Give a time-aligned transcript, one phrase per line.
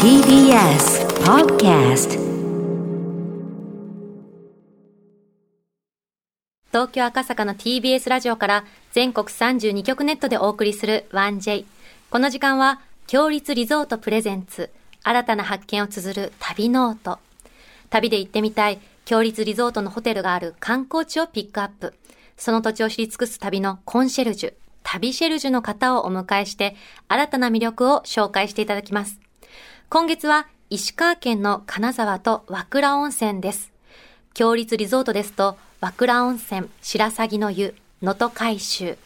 [0.00, 2.10] TBS Podcast
[6.68, 11.64] 東京赤坂の TBS ラジオから全国32局ネットでお送りする 1J。
[12.10, 14.70] この時間は、共立リゾート presents、
[15.02, 17.18] 新たな発見を綴る旅ノオト。
[17.90, 21.94] 旅で行ってみたい、共立リゾートのホテルがある観光地をピックアップ。
[22.36, 26.76] その土地を知り尽くす旅のコンシェルジュ、旅シェルジュの方をお迎えして、
[27.08, 29.18] 新たな魅力を紹介していただきます。
[29.88, 33.72] 今月は石川県の金沢と和倉温泉です。
[34.34, 38.96] 強立リゾートですと、和倉温泉、白鷺の湯、能登海舟。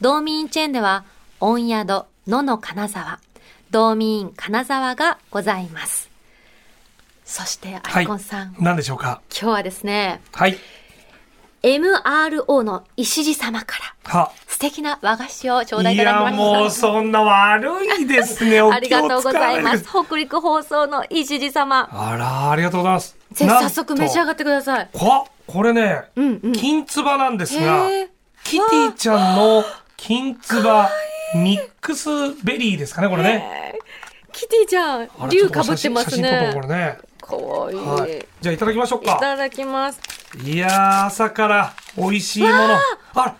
[0.00, 1.04] 道民チェーンでは、
[1.40, 3.18] 温宿、野の金沢、
[3.70, 6.08] 道民金沢がございます。
[7.24, 9.20] そして、アイコンさん、何でしょうか？
[9.30, 10.56] 今日はですね、はい。
[11.62, 14.32] MRO の石地様から、は。
[14.56, 16.30] 素敵な和菓子を頂戴いただきました。
[16.32, 17.70] もうそんな悪
[18.00, 18.62] いですね。
[18.64, 19.84] おありがとうございます。
[19.84, 21.90] 北陸放送の石地様。
[21.92, 23.18] あら、ありがとうございます。
[23.32, 24.88] ぜひ早速召し上がっってください。
[24.94, 26.52] ここれね、うんうん。
[26.52, 27.86] 金つばなんですが、
[28.44, 29.62] キティちゃんの
[29.98, 30.88] 金つば
[31.34, 32.08] ミックス
[32.42, 33.74] ベリーですかね、これね。
[34.32, 36.66] キティちゃん竜かぶってますねとこ。
[36.66, 36.98] れね。
[37.20, 37.78] かわいい。
[37.78, 38.26] はい。
[38.40, 39.18] じゃあいただきましょういか。
[39.20, 40.00] ただきます。
[40.42, 42.54] いやー、朝から美味しいもの。
[43.16, 43.36] あら、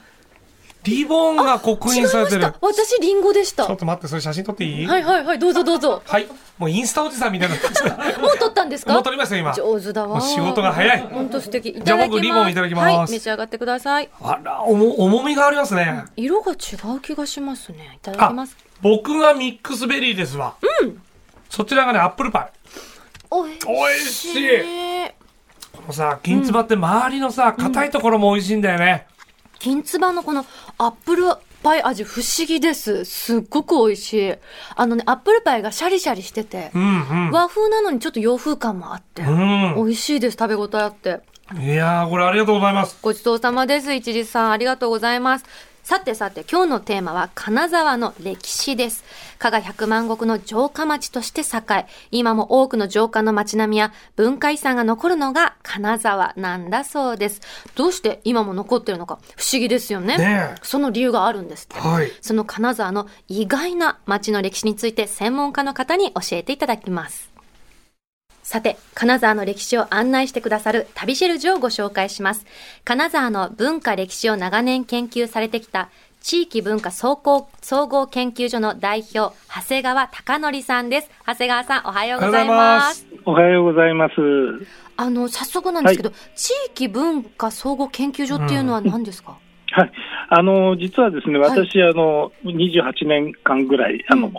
[0.87, 2.43] リボンが刻印されてる。
[2.43, 2.85] 違いました。
[2.85, 3.67] 私リンゴでした。
[3.67, 4.87] ちょっと待って、それ写真撮っていい？
[4.87, 6.03] はいはいはい、どうぞどうぞ。
[6.07, 6.27] はい。
[6.59, 7.55] もうインスタおじさんみたいな。
[8.19, 8.93] もう撮ったんですか？
[8.95, 9.53] もう撮りましたよ、今。
[9.53, 10.21] 上手だわ。
[10.21, 11.71] 仕事が早い本当素敵。
[11.71, 11.99] いじゃあ。
[12.07, 14.09] 僕リボンいただきますはい、召し上がってください。
[14.23, 16.05] あら、おも、重みがありますね。
[16.17, 16.57] 色が違
[16.97, 17.93] う気がしますね。
[17.97, 18.57] いただきます。
[18.81, 20.55] 僕がミックスベリーですわ。
[20.83, 21.03] うん。
[21.51, 22.47] そちらがね、アップルパイ。
[23.31, 23.53] おい
[24.01, 24.45] しい。
[24.45, 24.49] い。
[25.73, 29.07] このさ、金つばって周りのさ、硬いところも美味しいんだよね。
[29.59, 30.45] 金つばのこの
[30.79, 31.25] アップル
[31.63, 33.05] パイ味不思議です。
[33.05, 34.35] すっごく美味しい。
[34.77, 39.75] あのね、アップルパイがシャリシャリしてて、うん和風なのにちょっと洋風感もあって、うん。
[39.77, 40.37] 美味しいです。
[40.39, 41.21] 食べ応えあって。
[41.53, 41.63] うん。
[41.63, 42.99] いやー、これありがとうございます。
[43.03, 43.93] ごちそうさまです。
[43.93, 45.45] 一時さん、ありがとうございます。
[45.87, 49.05] さてさて、今日のテーマは金沢の歴史です。
[49.39, 57.41] 加賀百万石の城下町として栄え、今も多くの城下の町並みや文化遺産が残るのが金沢なんだそうです。
[57.77, 60.19] どうして今も残ってるのか不思議ですよね。
[60.19, 61.79] ねえその理由があるんですって。
[61.79, 62.11] はい。
[62.21, 67.36] その金沢の意外な町の歴史について専門家の方に教えていただきます。
[68.47, 72.47] さて、金沢の歴史を案内してくださる旅シェルジュをご紹介します。
[72.85, 75.89] 金沢の文化歴史を長年研究されてきた
[76.21, 81.11] 地域文化総合総合研究所の代表、長谷川貴則さんです。
[81.27, 83.05] 長谷川さん、おはようございます。
[83.25, 84.15] おはようございます。
[84.97, 89.37] あの、早速なんですけど、地域文化総合研究所っていうのは何ですか、
[89.73, 89.93] はい、
[90.29, 94.35] あの実はですね、はい私、あの28年間ぐらい、あの、うん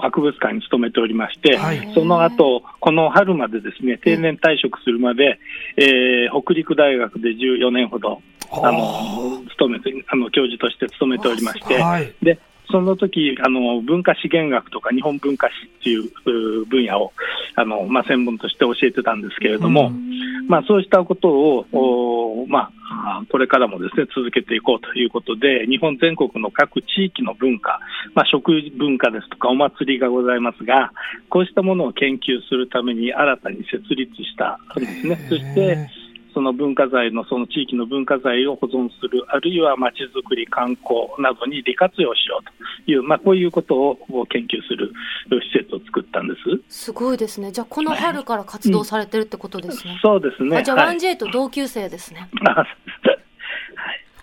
[0.00, 1.92] 博物館に勤めておりまして、はい。
[1.94, 5.38] その後この春までですね定年退職するまで、
[5.76, 12.12] えー北陸大学で14年ほどあの勤めてあの教授として勤めておりまして、はい。
[12.22, 12.38] で
[12.70, 17.12] その時あの文化資源学とか日本文化史っていうう分野を
[17.56, 19.92] あの、まあ、専門として教えてたんですけれども、
[20.48, 27.80] まあ、そうしたことを、おまあ、あこれからもですね続けていこうということで日本全国の各地域の文化、
[28.14, 30.92] まあ、食文化ですとかお祭りがございますが
[31.28, 35.16] こうしたものを研究するために新たに設立したんですね。
[35.28, 36.03] そして
[36.34, 44.92] その文化財のその地域の文化財を保存する、あるいはまちづくり、観光などに利活用しようという、まあ、こういうことを研究する
[45.52, 46.34] 施設を作ったんで
[46.68, 46.84] す。
[46.84, 47.52] すごいですね。
[47.52, 49.98] じゃあ、この春から活動されてるってことですね。
[50.02, 50.58] そうですね。
[50.58, 52.28] あじゃあ、はい 1J と同級生ですね。
[52.46, 52.64] あ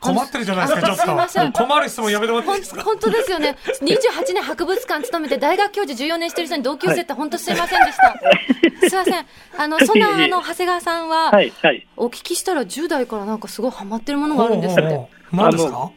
[0.01, 1.63] 困ってるじゃないですか、ちょっすいませんと。
[1.63, 2.83] 困る質問やめてもらっていいですか？
[2.83, 3.55] 本当ですよね。
[3.81, 8.15] 28年博物館勤めて大学教授14年してる人に同級生って本当すいませんでした。
[8.89, 9.25] すいません。
[9.57, 11.87] あの、 そんなあの、長谷川さんは、はい、はい。
[11.97, 14.81] お聞きしたら10代からなんかすごいハマってるものがあるんですって。
[14.89, 15.91] ほう何ですか？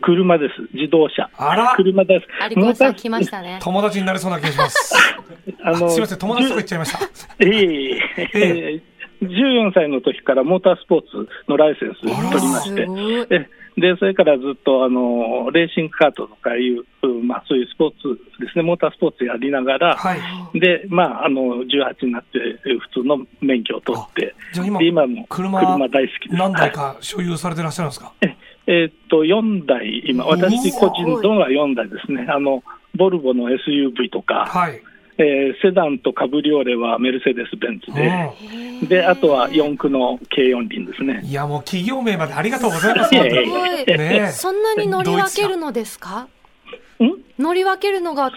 [0.00, 0.54] 車です。
[0.74, 1.28] 自動車。
[1.36, 2.26] あら車です。
[3.08, 3.58] ましたね。
[3.60, 4.94] 友達になりそうな気がします。
[5.64, 7.00] あのすみません、友達とか言っちゃいました。
[7.40, 8.28] えええ
[8.76, 8.82] え
[9.22, 13.48] 14歳の時からモータースポーツのライセンスを取りまして、
[13.80, 20.60] でそれからずっとあのレーシングカートとかいう、うんまあ、そういうスポーツですね、モータースポーツやりながら、はい。
[20.60, 26.38] でまあ、あの18になって、え普通の免許を取って、じゃあ今で今も車車大好きです。
[26.38, 28.12] 何台はいか所有されてらっしゃるんですか？
[28.66, 32.62] えーっと4台、今、私個人のは4台ですね、あの
[32.96, 34.82] ボルボの SUV とか、はい。
[35.18, 38.30] えーセダンとカブリオレはメルセデス・ベンツで、
[38.84, 41.24] うであとは四駆の軽四輪ですねん。
[41.26, 43.10] いや、もう企業名までありがとうございます。
[43.10, 43.26] すご
[43.66, 43.70] い。
[43.84, 46.28] ねえそんなに乗り分けるのですか？
[47.02, 47.12] ん
[47.42, 48.30] 乗り分けるのが。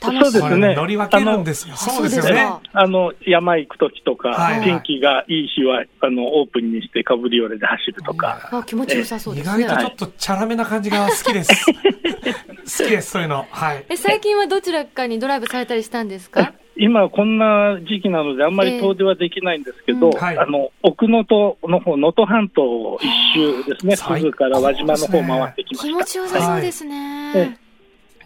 [0.00, 1.74] そうですね乗り分けるんですよ。
[1.74, 2.46] あそうですよね。
[2.72, 9.64] あの山行くときとか、はいはい天気がいい日はあのオープンにして、かぶりオレで走るとか、あ気持ちよさそうで意すね。
[9.64, 11.66] 外とちょっとチャラめな感じが好きです。
[12.80, 13.46] 好きです、そういうの。
[13.50, 13.84] はい。
[13.88, 16.52] え、最近はどちらかにドライブされたりしたんですか？
[16.76, 25.86] 今、こんな時期なので、あんまり遠出はできないんですけど、ええうんはいあの奥能登の方能登半島を一周ですね、鈴から輪島の方回ってきました。
[25.88, 27.58] 気持ちよさそうですえね。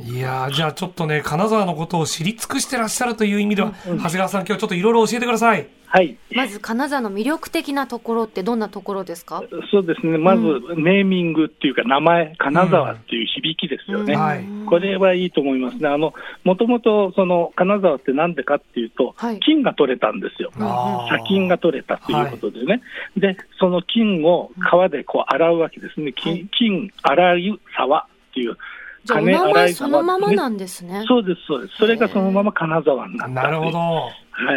[0.01, 5.69] いやー、じゃあちょっとね、金沢のことを知り尽くしてらっしゃるという意味では、長谷川さん今日ちょっといろいろ教えてください。
[5.87, 9.45] はい、まず金沢の魅力的なところってどんなところですか？
[9.71, 10.43] そうですね、まず
[10.77, 14.15] ネーミングっていうか、名前、金沢っていう響きですよね。
[14.15, 15.89] うんはいこれはいいと思いますね。
[15.89, 20.51] あの、もともとその金沢ってなんでかっていうと、はい金が取れたんですよ。
[20.55, 22.83] 砂金が取れたということでね。
[23.17, 26.13] で、その金を川でこう洗うわけですね。
[26.13, 28.57] 金、金洗い沢っていう。
[29.05, 31.05] じゃあお名前そのままなんですね。
[31.07, 31.77] そうです、そうです。
[31.77, 33.73] それがそのまま金沢になったなるほど。
[33.73, 33.79] ど。
[33.79, 34.11] は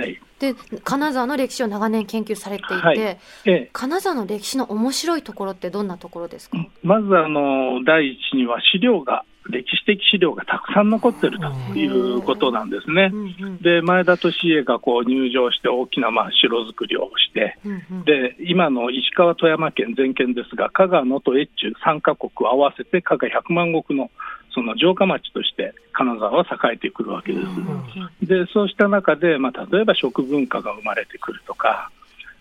[0.05, 0.19] い。
[0.39, 3.69] で、金沢の歴史を長年研究されていて、はいええ。
[3.73, 11.47] 金沢の歴史の面白いところってどんなところですか、まずあの、第一には資料が、歴史的資料がたくさん残ってると
[11.77, 13.11] いうことなんですね。
[13.61, 17.57] で、前田利家がこう入場して大きなまあ城作りをして、
[18.05, 24.09] で、今の石川、富山県全県ですが、加賀、能登、越中3カ国合わせて加賀100万石の
[24.53, 27.39] その城下町として金沢は栄えてくるわけで
[28.21, 28.27] す。
[28.27, 31.91] で、そうした中で、まあ、例えば食文化が生まれてくるとか、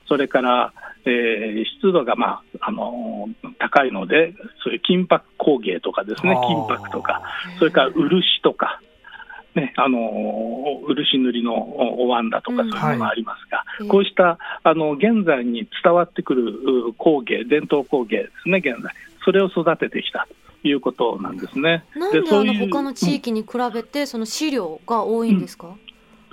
[0.09, 0.73] それから、
[1.05, 7.23] えー湿度が、まああのー高いので、そういう金箔工芸とかですね金箔とか、
[7.59, 8.81] それから漆とか、
[9.55, 12.71] ね、あのー漆塗りのお椀だとか、うん。
[12.71, 13.89] そういうのがありますが、はい。
[13.89, 16.45] こうしたあの現在に伝わってくる
[16.91, 18.93] う工芸、伝統工芸ですね、現在、
[19.25, 20.29] それを育ててきた
[20.63, 21.85] ということなんですね。
[21.97, 25.75] なんであの他の地域に比べてその資料が多いんですか、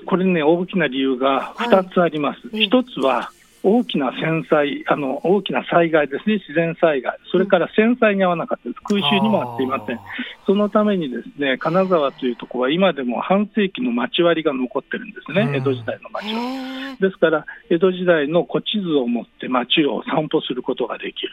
[0.05, 2.47] これね、大きな理由が2つあります。
[2.47, 3.31] はい1つは
[3.63, 9.99] 大きな戦災あの、大きな災害ですね、自然災害、それから戦災に遭わなかったです、空襲にも遭っていません。
[10.45, 21.31] そのためにですね、金沢というところは今でも半世紀の町割りが残ってるんですね、うん江戸時代の町割ですから、江戸時代の古地図を持って町を散歩することができる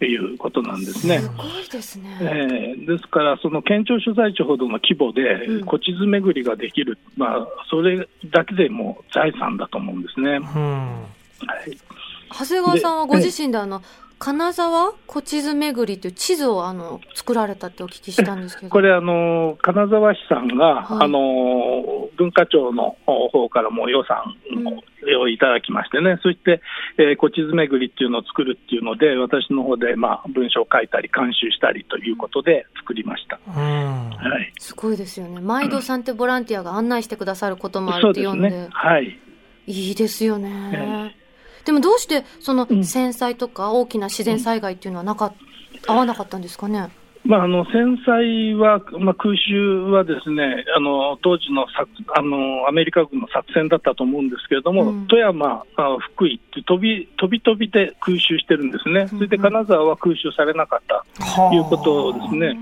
[0.00, 1.20] ということなんですね。
[1.20, 2.18] すごいですね。
[2.20, 10.40] えーですから、その県庁所在地ほどの規模でうん古地図巡りができる、まあ、それだけでもう財産だと思うんですね。
[10.56, 11.21] うん。
[11.46, 11.78] はい
[12.32, 13.82] 長谷川さんはご自身であの、
[14.22, 18.70] 金沢古地図巡りという地図をあの作られたってお聞きしたんですけど。
[18.70, 24.36] これ、あの金沢市さんが、はいあの文化庁の方からも予算
[25.18, 26.60] をいただきましてね、そして、
[26.98, 33.40] えー古地図巡りっていうのを作るっていうので、私の方でまあ文章を書いたり、監修したりということで作りました。
[33.48, 34.10] うん。
[34.10, 35.40] はい、すごいですよね。
[35.40, 38.50] 毎度さんってボランティアが案内してくださることもあるって読んで。
[38.50, 38.68] ですね。
[38.70, 39.18] はい
[39.66, 41.12] いいですよね。
[41.16, 41.21] え
[41.64, 42.84] でもどうしてそのうん。
[42.84, 45.32] 戦災とか大きな自然災害っていうのはなかっ
[45.86, 46.90] 合わなかったんですかね？
[47.24, 55.06] まあ、あの戦災は、まあ、空襲はですねあの当時の作あのアメリカ軍の作戦だったと思うんですけれども、うん。
[55.06, 62.58] 富山、あ福井って飛び飛び飛びで空襲してるんですね、それで金沢は空襲されなかったはということですね。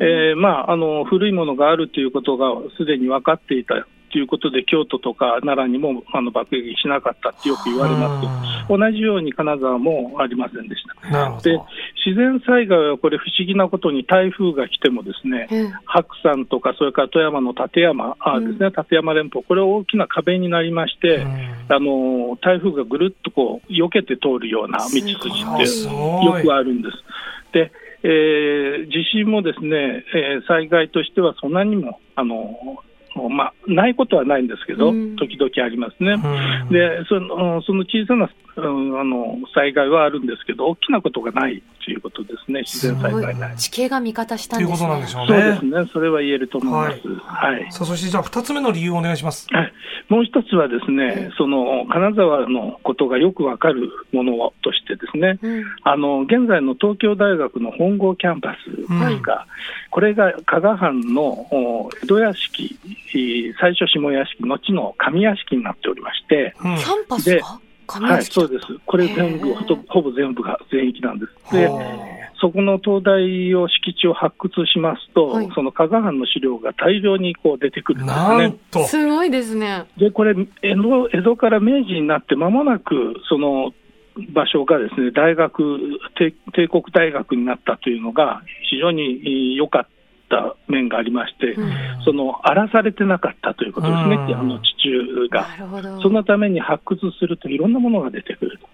[0.00, 8.68] えーまあ、あの古いものがあるということがすでに分かっていたということで、京都とか奈良にもあの爆撃しなかったってよく言われます。
[8.68, 11.40] 同じように金沢もありませんでした。
[11.40, 11.58] で。
[12.04, 26.96] 自然災害はこれ、不思議なことに台風が来ても、ですねええ白山とか、それから富山の立山あですね、立山連峰、これ、大きな壁になりまして、うんあの台風がぐるっとこう避けて通るような道筋ってよくあるんです。
[27.52, 32.82] で、えー地震もですね、えー災害としてはそんなにも、あの
[33.28, 36.12] まあ、ないことはないんですけど、うん時々ありますね。
[36.12, 43.56] うんでそのその小さな、うんあの災害はあるんですけど、大きなことがないということですね、自然災害ない。
[43.56, 44.86] 地形が味方したといんですね。
[44.86, 45.82] うことなんでしょうそうですね。
[45.84, 47.08] ね、それは言えると思います。
[47.08, 49.46] はいさあ、そしてじゃあ二つ目の理由をお願いします。
[49.50, 49.72] はい、
[50.08, 59.46] もう一つはですね、その金沢のことがよくわかるものとしてですね、うんあの現在の東京大学の本郷キャンパスが、
[59.90, 62.78] これが加賀藩のお江戸屋敷、
[63.18, 67.60] えー最初下屋敷、後の上屋敷になっておりまして、うんキャンパスが？
[67.88, 71.52] 上はい、そうです、これ全部ほと、ほぼ全部が全域なんです。
[71.54, 71.80] では
[72.40, 78.56] そこの東大を敷地を発掘しますと、はいその加賀藩の資料が大量にこう出てくるんですなんね。
[78.70, 78.84] と。
[78.84, 79.84] すごいですね。
[79.96, 83.72] で、これ、江戸江戸から明治になって間もなく、その
[84.30, 85.78] 場所がですね、大学、
[86.16, 89.90] 帝帝国大学になったというのが非常に良かった
[90.32, 91.72] った面がありまして、うん
[92.04, 95.42] その荒らされてなかったということですね、うんあの地中が。
[95.46, 96.00] なるほど。
[96.02, 98.66] そのために発掘するといろんなものが出てくると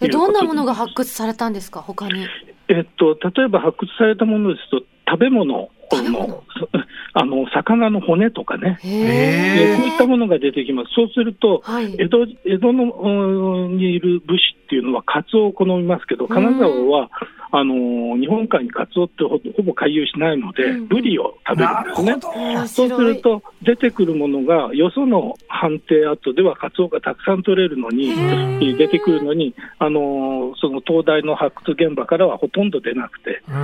[0.00, 2.26] えどんなものが発掘されたんですか、他に？
[2.68, 6.68] えっと、例えば発掘されたものですと、食べ物食べ物の、そ
[7.14, 9.76] あの、魚の骨とかね、え。
[9.76, 10.92] こういったものが出てきます。
[10.94, 11.94] そうすると、はい。
[11.98, 17.10] 江戸江戸のうんにいる武士っていうのはカツオを好みますけど、金沢は、
[17.54, 22.20] あの日本海にカツオってほほぼ回遊しないので、うんブリを食べるなんるですね。
[22.66, 23.02] そうす。
[23.02, 33.58] ると、出てくるものが、よその判定跡ではカツオがたくさん取れるのに、へ出てくるのに、あのその東大の発掘現場からはほとんど出なくて、うんえ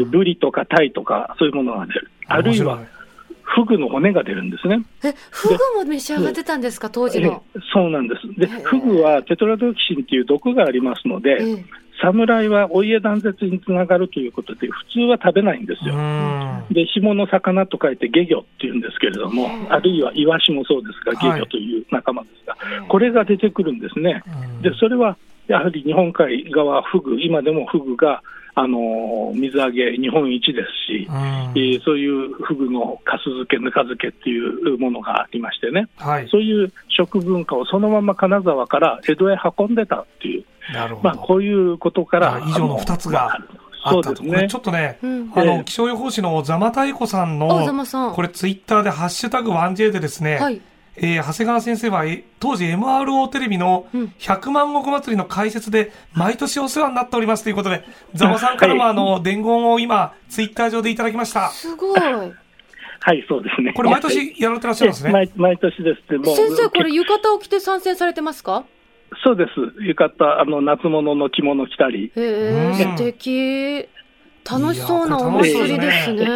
[0.00, 2.10] ーブリとかタイとか、そういうものが出る。
[2.26, 2.80] あるいは、
[3.42, 4.84] フグの骨が出るんですね。
[5.04, 7.42] え、フグも召し上がってたんですか、当時の。
[7.54, 8.40] えそうなんです。
[8.40, 11.64] で、フグはテトラドキシンっていう毒がありますので、ええ
[11.98, 15.94] 侍はお家断絶につながるということで、普通は食べないんですうよ。
[15.94, 22.56] んで、下の魚と書いて下魚っていうんですけれどもあるいはイワシもそうですが、下はい魚という仲間ですが、
[22.88, 24.22] これが出てくるんですね。
[24.26, 25.16] うんで、それは
[25.48, 28.22] やはり日本海側、フグ、今でもフグが、
[28.58, 36.28] あの水揚げ日本一ですし、うんえーそういうフグのかす漬け、ぬか漬けっていうものがありましてね、はい。
[36.30, 41.08] そういう食文化をそのまま金沢から江戸へ運んでたっていう、なるほど。
[41.08, 43.46] まあ、こういうことからあ、以上の二つがあの
[43.82, 44.14] あったと。
[44.14, 44.58] そうですねこれちょ。
[44.58, 45.32] っとね、うん。
[45.34, 47.48] あの、ええ気象予報士の座間太鼓さんの。
[48.14, 50.60] これツイッターでハッシュタグ 1J でですね、はい。
[50.96, 57.84] えー長谷川先生は、え当時 MRO テレビのうん100万石祭りの解説で毎年お世話になっておりますということで、
[58.14, 61.48] ざまさんからもはいあの、伝言を今、ツイッター上でいただきました。
[61.50, 62.00] すごい。
[62.00, 63.72] はい、そうですね。
[63.72, 65.12] これ毎年やられてらっしゃるんですね。
[65.12, 68.64] 毎毎年ですって、もう先生、これ浴衣を着て参戦されてますか？
[69.22, 69.50] そうです、
[69.84, 73.86] 浴衣、あの夏物の着物着たり、へえ、うん素敵。
[74.48, 76.26] 楽しそうなお祭りですね。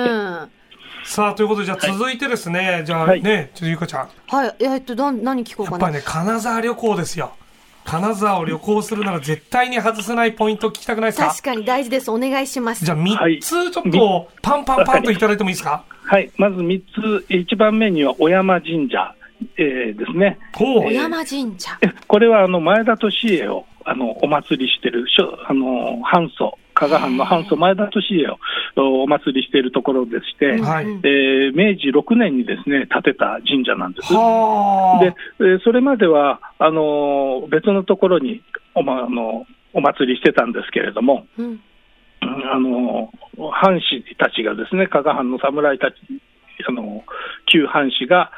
[1.04, 4.08] さあ、ということで、じゃあ続いてですね、じゃあはいね、ちょっとゆかちゃん。
[4.28, 4.54] はい。
[4.60, 5.78] えっと、どん何聞こうかな。
[5.78, 7.32] やっぱりね、金沢旅行ですよ。
[7.84, 11.28] 金沢を旅行するなら絶対に外せないポイント聞きたくないですか？
[11.30, 12.10] 確かに大事です。
[12.10, 12.84] お願いします。
[12.84, 15.84] じゃあ3はいつちょっとパンパンパンといただいてもいいですか？
[16.04, 19.14] はい、まず3つ、1番目には小山神社、
[19.56, 20.38] えーですね。
[20.54, 20.90] 小。
[20.92, 21.78] 山神社。
[21.80, 28.26] えこれはあの前田利家をあのお祭りしてる、しょあの藩祖、加賀藩の藩祖、前田利家
[28.80, 34.14] をお祭りしているところでして、うんはいうんえー明治6年にですね建てた神社なんです。
[34.14, 35.04] はあ。
[35.04, 38.42] で、えーそれまではあの別のところに
[38.74, 39.44] お,、ま、あの
[39.74, 41.46] お祭りしてたんですけれども、うん。
[41.46, 41.60] うん
[42.22, 43.12] あの
[43.52, 45.94] 藩士たちがですね、加賀藩の侍たち、
[46.66, 47.04] あの
[47.52, 48.30] 旧藩士が、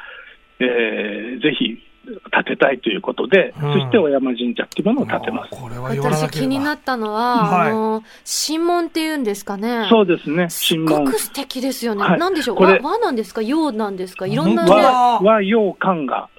[0.59, 3.73] えーぜひ建てたいということで、うん。
[3.73, 5.55] そして小山神社っていうものを建てます。
[5.55, 6.29] 私。
[6.31, 8.03] 気になったのは、はいあの、
[8.45, 9.87] 神門っていうんですかね。
[9.89, 11.19] そうですね、すっ神門ごく。
[11.19, 12.03] 素敵ですよね。
[12.03, 12.19] はい。
[12.19, 12.61] なんでしょう？
[12.61, 13.41] 和和なんですか？
[13.41, 14.27] 洋なんですか？
[14.27, 16.29] いろんなね、だ和、和洋漢が、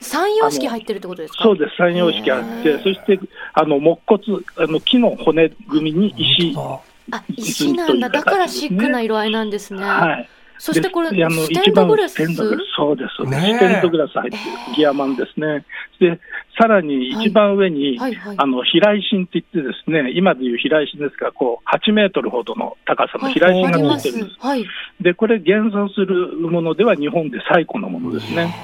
[0.00, 1.42] 三様式入ってるってことですか？
[1.44, 3.18] そうです、三様式あって、そして
[3.54, 4.22] あの木骨、
[4.58, 8.08] あの木の骨組みに石、本あ、石なんだ。
[8.10, 9.82] だからシックな色合いなんですね。
[9.82, 10.28] はい、
[10.58, 12.12] そしてこれ、であのステンドグラス？
[12.22, 14.42] 一番ステンドグラスそうです、ねえステンドグラス入ってる、
[14.76, 15.64] ギアマンですね。
[16.00, 16.20] で、
[16.58, 18.36] さらに一番上に、はいはい。
[18.38, 24.40] あの、飛来神って言ってですね、今でいう飛来神ですが、こう、8メートルほどの高さの飛来神がついてるんです。。
[24.40, 24.64] はい。
[25.00, 28.54] で、これ現存するものでは日本で最古のものですね。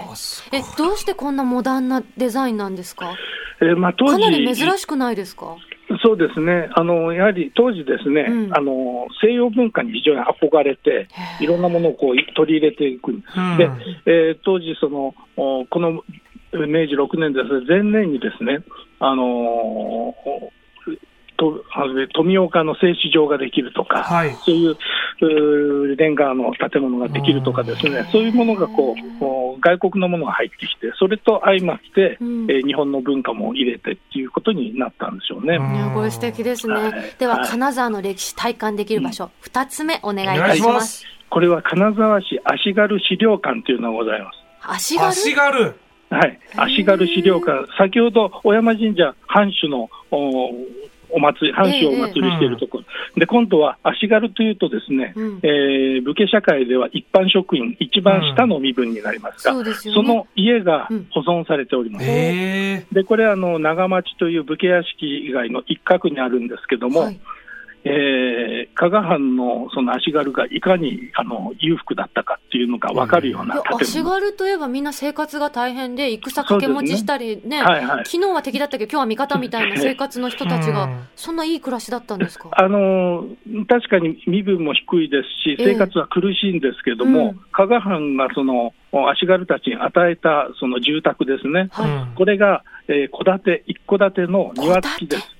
[0.52, 3.14] え、どうしてこんなモダンなデザインなんですか？
[3.60, 5.56] えーまあ、当時かなり珍しくないですか？
[6.02, 6.68] そうですね。
[6.74, 11.08] あの、やはり当時ですね、うんあの、西洋文化に非常に憧れて、
[11.40, 13.10] いろんなものをこう取り入れていく。
[13.10, 13.20] うん
[13.56, 13.70] で、
[14.06, 16.02] えー当時その、おこの
[16.52, 18.62] 明治6年ですね、前年にですね、
[19.00, 20.59] あのー
[21.40, 24.36] とあの富岡の製糸場ができるとか、はい。
[24.44, 35.56] そういうレンガの建物ができるとかですね、そういうものがこう外国のものが入ってきて、それと相まって、うんえー日本の文化も入れてっていうことになったんでしょうね。
[35.56, 36.74] うんいやこれ素敵ですね。
[36.74, 40.80] はいでは、はい金沢の歴史体感できる場所、二つ目お願いいたしま。
[40.82, 41.04] す。
[41.30, 44.38] これは金沢市足軽資料館というのがございます。
[44.62, 45.08] 足軽？
[45.08, 45.74] 足軽。
[46.12, 49.88] はい、足軽資料館、先ほど小山神社、藩主の
[51.12, 52.84] おお祭り、藩主をお祭りしているところ、
[53.16, 55.40] で今度は足軽というと、ですね、うん。
[55.42, 60.08] えー武家社会では一般職員、一番下の身分になりますが、そうですよね。
[60.08, 62.06] その家がうん保存されております。
[62.08, 62.86] ええ。
[62.92, 67.20] でこれあの長町という武家屋敷以外の一角にあるんですけども、はい
[67.84, 74.10] えー、加賀藩のその足軽がいかにあの裕福だったかっていうのが分かるようないや建足物。
[74.10, 78.04] 軽といえばみんな生活が大変で、戦掛け持ちしたりね、はいはい。
[78.04, 82.50] 昨日は敵だったけど、今日は味方みたいな 生活の人たちがうん、そんないい暮らしだったんですか？
[82.52, 88.72] あのー確かに身分も低いですし、ええ生活は苦しいんですけども、うん加賀藩がその
[89.10, 91.90] 足軽たちに与えたその住宅ですね、はい。
[91.90, 95.36] うんこれがえー戸建て、一戸建ての庭付きです。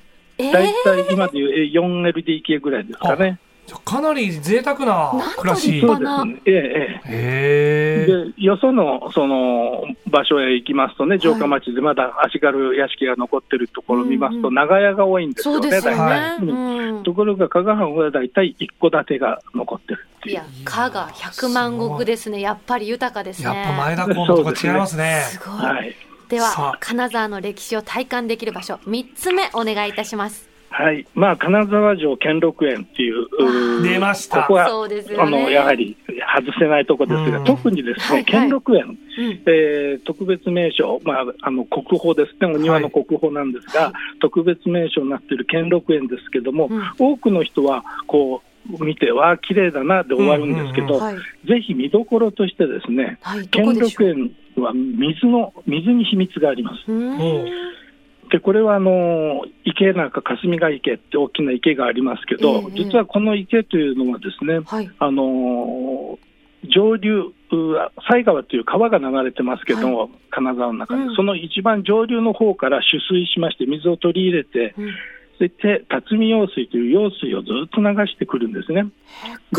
[0.48, 3.38] え大体今でいうえー 4LDK ぐらいですかね。
[3.84, 5.80] かなり贅沢な暮らし。
[5.80, 6.42] そうですね。
[6.46, 8.32] ええええへえ。
[8.36, 16.46] でよそのその場所へ行きますとね、城下町でまだ足軽屋敷が残ってるところを見ますと、長屋が多いんですよね、そうですよ大体はね。
[16.50, 20.34] うんところが加賀藩は大体一戸建てが残ってるっていう。
[20.34, 22.40] いや、加賀百万石ですね。
[22.40, 23.54] やっぱり豊かですね。
[23.54, 25.22] やっぱ前田港のとこ違いますね。
[25.26, 25.58] すごい。
[25.58, 25.94] はい
[26.30, 30.48] では金沢の歴史を体感できる場所、3つ目お願いいたします。
[30.70, 31.04] はい。
[31.14, 34.42] まあ、金沢城兼六園っていう、出ました。
[34.42, 35.22] ここは、そうですよね。
[35.24, 35.96] あの、やはり
[36.36, 37.44] 外せないとこですが、うん。
[37.44, 38.24] 特にですね、はいはい。
[38.24, 38.96] 兼六園、うん、
[39.46, 42.36] えー特別名所、まあ、あの、国宝です。
[42.40, 43.92] ね、お庭の国宝なんですが、はい。
[44.20, 46.82] 特別名所になっている兼六園ですけども、うん。
[47.00, 48.49] 多くの人は、こう、
[48.80, 51.16] 見て、わあ、綺麗だなで終わるんですけど、うんはい。
[51.16, 53.48] ぜひ見どころとしてですね、はい。
[53.48, 56.90] 兼六園は水の、水に秘密があります。
[58.30, 64.88] でこれはあの池なんか霞ヶ池って大きな池がありますけど、ええ実はこの池というのはですね、はい。
[65.00, 66.16] あの
[66.72, 67.32] 上流、う
[68.08, 74.90] 犀川という川が流れてますけども、金沢の中で、うんその一番上流の方から取水しまして、水を取り入れて、うん
[75.40, 78.84] そして辰巳用水という用水をずっと流してくるんですね。
[78.84, 78.90] で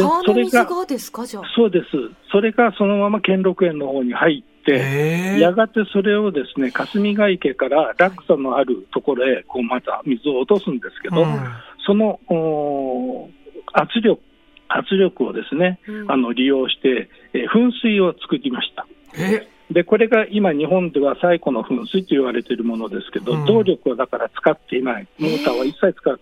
[0.04, 1.44] 川のそれが水がですかじゃあ？
[1.56, 1.86] そうです。
[2.32, 5.40] それがそのまま兼六園の方に入って。
[5.40, 11.40] やがてそれをですね、霞ヶ池から落差のあるところへ、こうまた水を落とすんですけど、うん
[11.88, 13.28] そのお
[13.74, 14.22] 圧力、
[14.68, 18.86] 圧力をですね、うんあの利用して、えー噴水を作りました。
[19.18, 23.46] え、で、これが今、日本では最古の噴水と言われているものですけど、うん。
[23.46, 26.20] 動力はだから使っていない、モーターは一切使う、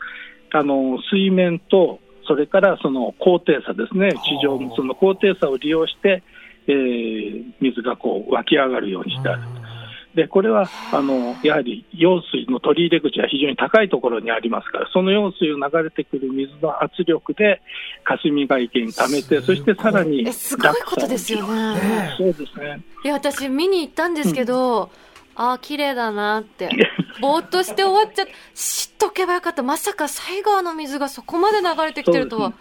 [0.52, 6.24] あの水面と、それからその高低差ですね、地上のその高低差を利用して、
[6.68, 9.42] えー水がこう湧き上がるようにしてある。
[10.16, 17.62] で、これは、あの、やはり用水の取り入れ口は非常に高いところにありますから、その用水を流れてくる水の圧力で、
[18.04, 21.74] 霞ヶ池に溜めて、そしてさらにえ、すごいことですよね。
[21.76, 22.82] ねそうですね。
[23.04, 24.90] いや、私見に行ったんですけど、
[25.36, 26.70] ああ、綺麗だなって。
[27.22, 29.62] ぼーっとして終わっちゃって、知っとけばよかった。
[29.62, 32.54] まさか西川の水がそこまで流れてきてるとは。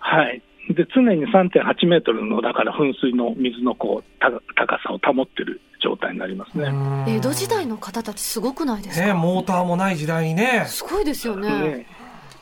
[0.00, 0.42] はい。
[0.68, 6.68] で、常に3.8メートルの、だから噴水の水のこう、た高さを保ってる状態になりますね。
[6.68, 10.64] うん江戸時代の方たちすごくないですか、ね、モーターもない時代にね。
[10.68, 11.48] すごいですよね。
[11.48, 11.86] ね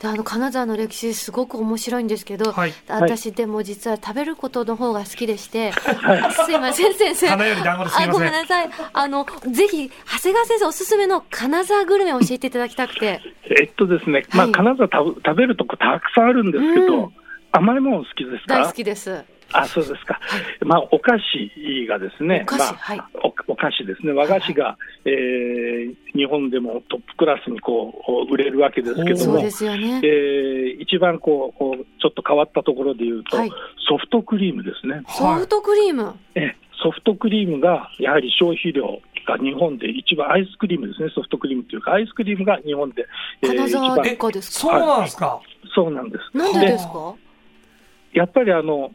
[0.01, 2.74] であの金沢の歴史すごく面白いんですけど、はい。
[2.88, 5.72] 私でも実は食べることの方が好きでして、
[6.46, 7.31] すいません先生。
[7.31, 7.37] あ。
[8.12, 8.70] ごめんなさい。
[8.92, 13.20] あの、ぜひ、長谷川先生おすすめの金沢グルメを教えていただきたくて。
[13.61, 17.12] えっとですね、まあ、はい金沢た食べるとこたくさんあるんですけど、うん
[17.51, 18.59] 甘いもの好きですか？
[18.61, 19.24] 大好きです。
[19.52, 20.20] あ、そうですか。
[20.64, 27.94] まあ、お菓子がですね、お菓子まあはいおお菓子ですね、和菓子が、えー日本でもトップクラスにこ
[28.28, 29.44] う売れるわけですけどもね。
[30.02, 33.50] えー一番こうこうちょっと変わったところで言うと、はい
[33.88, 35.02] ソフトクリームですね。
[35.08, 36.14] ソフトクリーム。
[36.34, 43.06] えソフトクリームがやはり消費量が日本で一番、アイスクリームですね、ソフトクリームというか、アイスクリームが日本で、
[43.42, 44.04] えー金沢
[44.42, 45.40] そうかなんですか？
[45.74, 46.37] そうなんです。
[46.37, 47.14] なんでですか？
[48.12, 48.92] やっぱりあの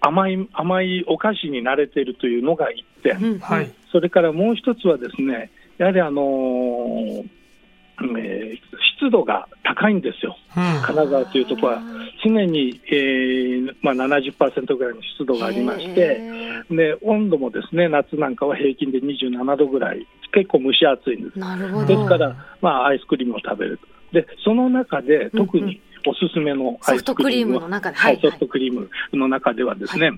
[0.00, 3.72] 甘い甘いお菓子に慣れているというのが一点、うんうんはい。
[3.90, 7.24] それからもう一つはですね、やはりあのー
[8.18, 10.82] えー湿度が高いんですよ、うん。
[10.82, 11.82] 金沢というところは。
[12.24, 16.20] 常に、えーまあ、70%ぐらいの湿度がありまして、
[16.70, 21.38] へで温度もですね夏なんかは平均で27度ぐらい、結構蒸し暑いんですー。
[21.38, 21.86] なるほど。
[21.86, 23.78] ですから、まあ、アイスクリームを食べる。
[24.12, 30.12] で、その中で特におすすめのソフトクリームの中ではい、はいソフトクリームの中ではですね、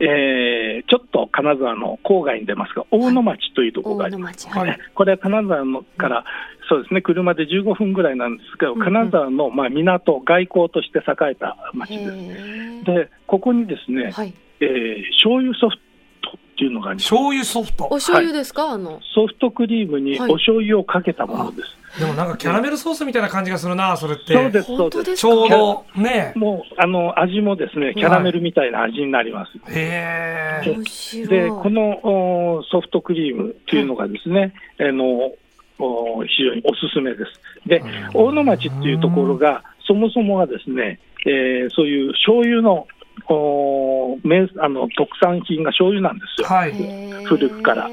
[0.00, 4.48] えーちょっと金沢の郊外に出ますが、大野町というところがあります。
[4.48, 4.58] 町。
[4.58, 4.78] はい。
[4.94, 6.24] これは金沢のから、
[6.68, 12.10] そうですね、車で15分ぐらいなんですけど、金沢の、まあ、港、外交として栄えた町へです。
[12.10, 14.34] ーで、ここにですね、はい。
[14.60, 17.04] えー醤油ソフトっていうのがあります。
[17.10, 17.88] 醤油ソフトお。
[17.94, 18.70] 醤油ですか？
[18.72, 19.00] あの。
[19.14, 21.76] ソフトクリームにはいお醤油をかけたものです。
[21.98, 24.32] でもなんかキャラメルソースみたいな感じがするな、それって。
[24.32, 25.20] そうです、そ本うです。
[25.20, 26.32] ちょうど、ね。
[26.36, 29.52] もう、あの、味もですね、キャラメルみたいな味になります。
[29.70, 30.70] へえ。
[30.74, 31.28] 面白い。
[31.28, 32.00] で、この
[32.58, 35.32] おソフトクリームっていうのがですね、あの、
[35.78, 37.68] お非常におすすめです。
[37.68, 37.82] で、
[38.14, 42.86] 大野町っていうところが、そもそもはですね、えーそういう醤油の
[43.34, 46.48] お名あの特産品が醤油なんですよ。
[46.48, 46.72] はい。
[47.24, 47.88] 古くから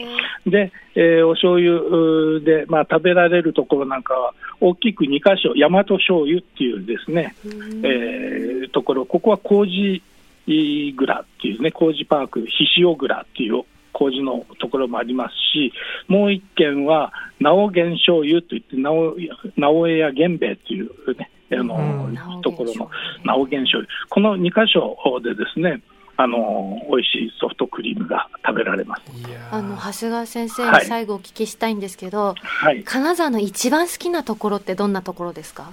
[0.46, 10.02] で、えーお醤油で、まあ、食べられるところなんかは、大きく2箇所、大和醤油っていうですね、えーところ、ここは麹
[10.46, 15.74] 蔵っていうね、麹パーク、ひしお蔵っていう麹のところもありますし、
[16.08, 19.16] もう一軒は、直源醤油といって、直
[19.58, 22.42] 直江や源兵衛っていうね、あのうん。
[22.42, 22.90] ところの
[23.24, 25.82] 直源醤油、この2箇所でですね、
[26.18, 29.04] あの美味しいソフトクリームが食べられます。
[29.52, 30.84] あの、長谷川先生はい。
[30.84, 35.72] に最後お聞きしたいんですけど、はい、金沢の一番好きなところってどんなところですか？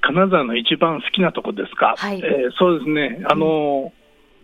[0.00, 2.20] 金沢の一番好きなとこですか、はい。
[2.20, 3.92] えーそうですね、あの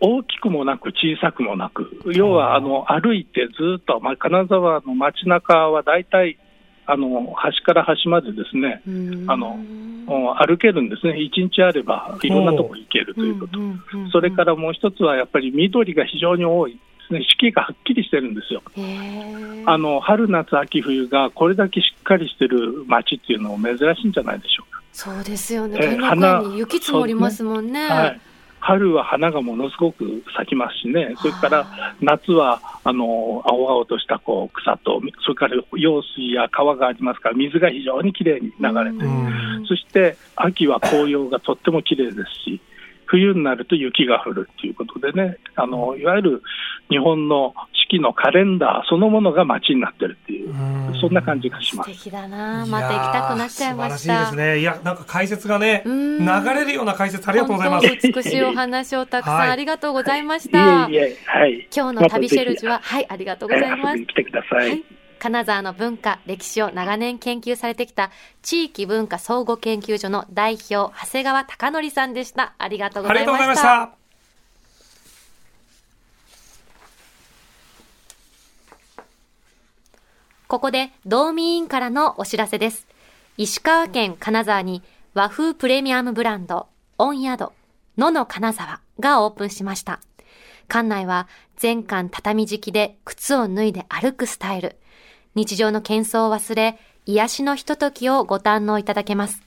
[0.01, 6.37] 大きくもなく小さくもなく、要はあの歩いてずっと、まあ、金沢の街中は大体
[6.87, 8.81] あの端から端までですね、
[9.27, 9.59] あの
[10.07, 13.59] 歩けるんですね、一日あればいろんなとこ行けるということ、
[14.11, 16.79] それからもう一つはやっぱり緑が非常に多い
[17.11, 18.63] 四季がはっきりしてるんですよ。
[19.65, 24.81] あの春、夏、秋、冬がこれだけしっかりしてる街っていうのも珍しいんじゃないでしょうか。
[24.93, 25.77] そうですよね。
[25.81, 27.87] えー雪積もりますもんね。
[27.87, 28.21] はい、
[28.61, 39.05] 春は花がものすごく咲きますしね、それから夏はあの青々としたこう草と、それから用水や川がありますから、水が非常にきれいに流れて
[39.67, 42.61] そして秋は紅葉がとってもきれいですし、
[43.11, 46.43] 冬になると雪が降るということでね、あのいわゆる
[46.89, 51.93] 日本の四季のカレンダーそのものが街になってるっていう、うんそんな感じがします。
[51.93, 52.63] 素敵だな。
[52.67, 53.97] また行きたくなっちゃいました。
[53.97, 54.59] 素晴らしいですね。
[54.59, 57.87] いや、なんか解説がね、うん流れるような解説ありがとうございます。
[57.87, 60.87] 本当美しいお話をたくさんはいありがとうございましいた。
[60.89, 61.67] えいえ、はい。
[61.75, 64.05] 今日の旅シェルジュは、はい、ありがとうございます。
[64.05, 64.69] 来てください。
[64.69, 64.83] はい
[65.21, 68.09] 金沢の文化、歴史を長年研究されてきた
[68.41, 72.55] 地域文化総合研究所の代表、長谷川貴則さんでした。
[72.57, 73.61] ありがとうございまし。
[73.61, 73.91] たた。
[80.47, 82.87] ここで、道民委員からのお知らせです。
[83.37, 84.81] 石川県金沢に
[85.13, 87.51] 和風プレミアムブランド、温宿、
[87.95, 89.99] 野の金沢がオープンしました。
[90.67, 94.77] 館内は全館畳敷きで靴を脱いで歩くスタイル。
[95.35, 99.41] 日常の喧騒を忘れ、癒しのひとときをご堪能いただけます。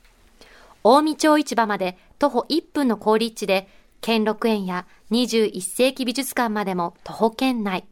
[0.83, 3.68] 近江町市場まで徒歩1分の好立地で、
[4.01, 7.85] 兼六園や21世紀美術館までも徒歩圏内。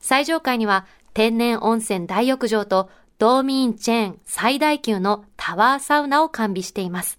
[0.00, 7.18] 最上階には天然温泉大浴場と道民チェーン最大級のタワーサウナを完備しています。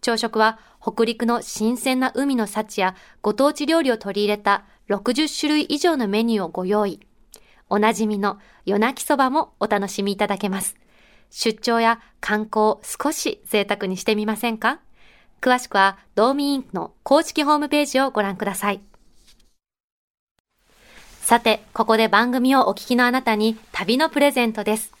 [0.00, 7.00] 朝食は北陸の新鮮な海の幸やご当地料理を取り入れた60種類以上のメニューをご用意。
[7.70, 10.76] おなじみの夜泣きそばもお楽しみいただけます。
[11.30, 14.80] 出張や観光を少し贅沢にしてみませんか？
[15.40, 18.80] 詳しくは道民インクの公式ホームページをご覧ください。
[21.22, 24.92] さて、ここで番組をお聞きのあなたに旅のプレゼントです。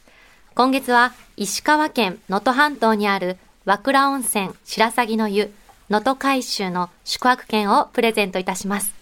[0.54, 5.52] 今月は石川県能登半島にある和倉温泉白鷺の湯
[5.90, 8.94] 能登海舟の宿泊券をプレゼントいたします。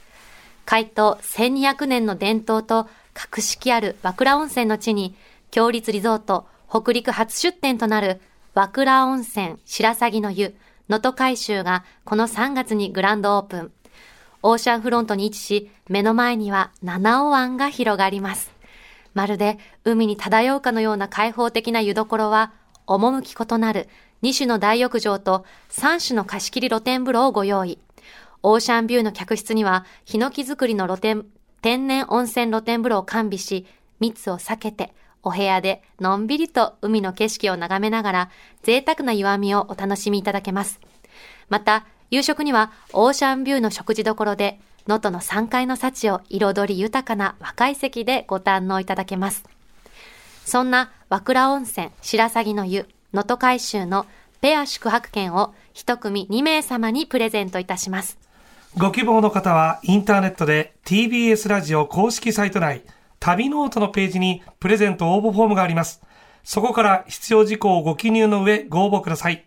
[0.64, 5.16] 開湯1200年の伝統と格式ある和倉温泉の地に、
[5.50, 8.20] 強立リゾート北陸初出店となる
[8.54, 10.54] 和倉温泉白鷺の湯
[10.88, 13.72] 能登海舟がこの3月にグランドオープン。
[14.44, 18.52] オーシャンフロントに位置し、目の前には七尾湾が広がります。
[19.14, 22.52] まるで海に漂うかのような開放的な湯どころは、
[22.86, 23.88] 趣異なる
[24.22, 27.80] 2種の大浴場と3種の貸し切り露天風呂をご用意。
[28.44, 31.26] オーシャンビューの客室には、ヒノキ作りの露天、
[31.62, 33.66] 天然温泉露天風呂を完備し、
[34.00, 38.30] 密を避けて、お部屋でのんびりと海の景色を眺めながら、
[38.62, 40.80] 贅沢な湯あみをお楽しみいただけます。
[41.48, 49.44] また、夕食にはオーシャンビューの食事処で、能登の山海の幸を彩り豊かな和会席でご堪能いただけます。
[50.46, 54.06] そんな和倉温泉白鷺の湯能登海舟の
[54.40, 58.18] ペア宿泊券を一組2名様にプレゼントいたします。
[58.76, 62.82] ご希望の方はインターネットで TBS ラジオ公式サイト内、
[63.18, 66.02] 旅ノオトのページにプレゼント応募フォームがあります。
[66.44, 69.46] そこから必要事項をご記入の上ご応募ください。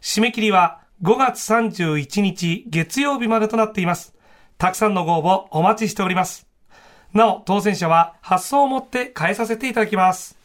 [0.00, 4.14] 締め切りは5月31日月曜日までとなっています。
[4.58, 6.46] たくさんのご応募お待ちしております。
[7.12, 10.35] なお、当選者は発送をもって返させていただきます。